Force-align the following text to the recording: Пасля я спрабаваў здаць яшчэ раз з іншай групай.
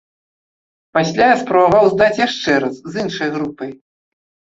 Пасля 0.99 1.27
я 1.33 1.37
спрабаваў 1.43 1.85
здаць 1.93 2.21
яшчэ 2.27 2.51
раз 2.67 2.75
з 2.91 3.07
іншай 3.07 3.29
групай. 3.41 3.71